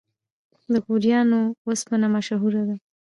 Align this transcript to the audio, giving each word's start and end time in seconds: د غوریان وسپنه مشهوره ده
د 0.71 0.73
غوریان 0.85 1.27
وسپنه 1.67 2.07
مشهوره 2.15 2.61
ده 2.67 2.75